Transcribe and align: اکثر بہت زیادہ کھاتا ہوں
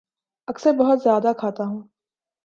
اکثر 0.47 0.71
بہت 0.71 1.03
زیادہ 1.03 1.31
کھاتا 1.39 1.63
ہوں 1.63 1.81